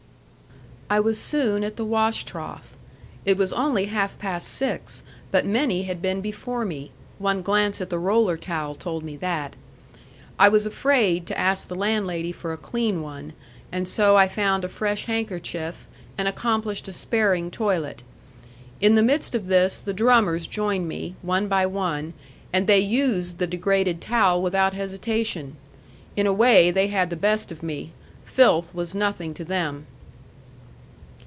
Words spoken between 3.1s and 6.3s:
It was only half past six, but many had been